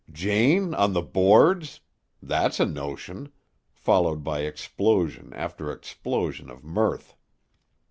[0.11, 1.79] "Jane on the boards!
[2.23, 3.31] That's a notion!"
[3.71, 7.15] followed by explosion after explosion of mirth.